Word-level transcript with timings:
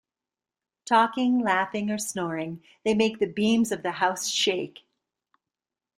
Talking, 0.85 1.37
laughing, 1.41 1.91
or 1.91 1.99
snoring, 1.99 2.63
they 2.83 2.95
make 2.95 3.19
the 3.19 3.27
beams 3.27 3.71
of 3.71 3.83
the 3.83 3.91
house 3.91 4.29
shake. 4.29 4.79